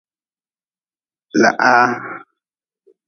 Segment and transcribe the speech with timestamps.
[1.41, 1.89] Lahaa.